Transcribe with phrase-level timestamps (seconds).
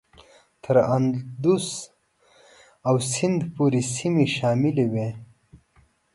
[0.63, 1.67] تر اندوس
[2.87, 5.09] او سیند پورې سیمې شاملي وې.